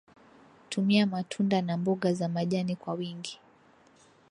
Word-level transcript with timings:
tumia 0.69 1.05
matunda 1.07 1.61
na 1.61 1.77
mboga 1.77 2.13
za 2.13 2.29
majani 2.29 2.75
kwa 2.75 2.93
wingi 2.93 3.39